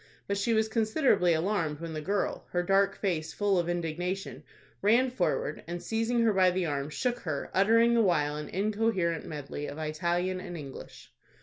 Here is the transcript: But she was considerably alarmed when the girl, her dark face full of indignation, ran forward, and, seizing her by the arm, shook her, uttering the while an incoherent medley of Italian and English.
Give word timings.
But 0.27 0.35
she 0.39 0.55
was 0.55 0.67
considerably 0.67 1.31
alarmed 1.33 1.79
when 1.79 1.93
the 1.93 2.01
girl, 2.01 2.47
her 2.53 2.63
dark 2.63 2.95
face 2.95 3.33
full 3.33 3.59
of 3.59 3.69
indignation, 3.69 4.41
ran 4.81 5.11
forward, 5.11 5.63
and, 5.67 5.79
seizing 5.83 6.21
her 6.23 6.33
by 6.33 6.49
the 6.49 6.65
arm, 6.65 6.89
shook 6.89 7.19
her, 7.19 7.51
uttering 7.53 7.93
the 7.93 8.01
while 8.01 8.35
an 8.35 8.49
incoherent 8.49 9.27
medley 9.27 9.67
of 9.67 9.77
Italian 9.77 10.39
and 10.39 10.57
English. 10.57 11.11